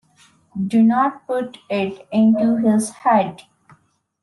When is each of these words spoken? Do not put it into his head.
Do 0.65 0.81
not 0.81 1.27
put 1.27 1.59
it 1.69 2.07
into 2.11 2.55
his 2.55 2.89
head. 2.89 3.43